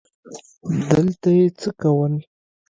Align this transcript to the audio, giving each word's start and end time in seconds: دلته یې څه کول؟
دلته 0.91 1.29
یې 1.37 1.45
څه 1.59 1.69
کول؟ 1.81 2.13